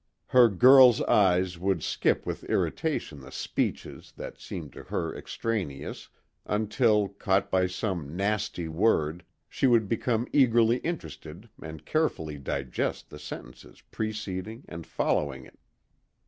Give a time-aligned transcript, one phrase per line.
[0.29, 6.09] Her girl's eyes would skip with irritation the speeches that seemed to her extraneous
[6.43, 13.19] until, caught by some "nasty" word, she would become eagerly interested and carefully digest the
[13.19, 15.59] sentences preceding and following it.